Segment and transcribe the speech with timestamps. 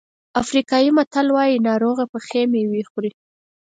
[0.41, 3.11] افریقایي متل وایي ناروغه پخې مېوې خوري.